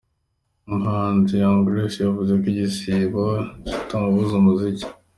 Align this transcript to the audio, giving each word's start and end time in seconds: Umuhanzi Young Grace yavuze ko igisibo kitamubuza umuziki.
Umuhanzi 0.71 1.33
Young 1.41 1.61
Grace 1.67 1.99
yavuze 2.05 2.31
ko 2.41 2.45
igisibo 2.53 3.23
kitamubuza 3.67 4.33
umuziki. 4.41 4.87